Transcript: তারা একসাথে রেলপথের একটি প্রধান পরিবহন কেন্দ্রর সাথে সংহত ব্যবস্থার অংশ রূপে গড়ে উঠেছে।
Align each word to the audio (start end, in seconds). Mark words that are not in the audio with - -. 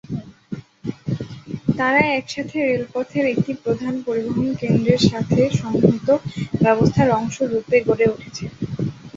তারা 1.77 2.01
একসাথে 2.11 2.57
রেলপথের 2.61 3.25
একটি 3.33 3.51
প্রধান 3.63 3.93
পরিবহন 4.05 4.47
কেন্দ্রর 4.61 5.01
সাথে 5.09 5.39
সংহত 5.61 6.07
ব্যবস্থার 6.61 7.09
অংশ 7.19 7.35
রূপে 7.51 7.77
গড়ে 7.87 8.05
উঠেছে। 8.13 8.45